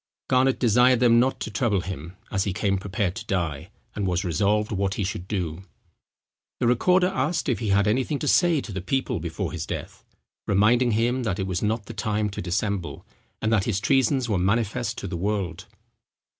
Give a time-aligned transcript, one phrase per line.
[0.29, 4.25] Garnet desired them not to trouble him, as he came prepared to die, and was
[4.25, 5.61] resolved what he should do.
[6.59, 10.03] The recorder asked if he had anything to say to the people before his death,
[10.47, 13.05] reminding him that it was not the time to dissemble,
[13.43, 15.67] and that his treasons were manifest to the world.